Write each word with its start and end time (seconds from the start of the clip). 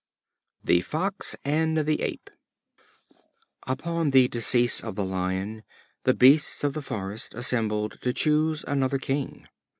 The 0.63 0.81
Fox 0.81 1.35
and 1.45 1.77
the 1.85 2.01
Ape. 2.01 2.31
Upon 3.67 4.09
the 4.09 4.27
decease 4.29 4.81
of 4.83 4.95
the 4.95 5.05
Lion, 5.05 5.61
the 6.05 6.15
beasts 6.15 6.63
of 6.63 6.73
the 6.73 6.81
forest 6.81 7.35
assembled 7.35 8.01
to 8.01 8.11
choose 8.11 8.65
another 8.67 8.97
king. 8.97 9.47